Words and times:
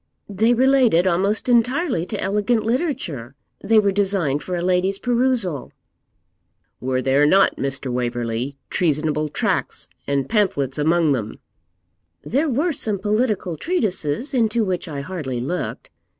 'They 0.27 0.55
related 0.55 1.05
almost 1.05 1.47
entirely 1.47 2.07
to 2.07 2.19
elegant 2.19 2.63
literature; 2.63 3.35
they 3.63 3.77
were 3.77 3.91
designed 3.91 4.41
for 4.41 4.55
a 4.55 4.61
lady's 4.63 4.97
perusal.' 4.97 5.71
'Were 6.79 7.03
there 7.03 7.27
not, 7.27 7.57
Mr. 7.57 7.93
Waverley, 7.93 8.57
treasonable 8.71 9.29
tracts 9.29 9.87
and 10.07 10.27
pamphlets 10.27 10.79
among 10.79 11.11
them?' 11.11 11.37
'There 12.23 12.49
were 12.49 12.71
some 12.71 12.97
political 12.97 13.55
treatises, 13.57 14.33
into 14.33 14.63
which 14.65 14.87
I 14.87 15.01
hardly 15.01 15.39
looked. 15.39 15.91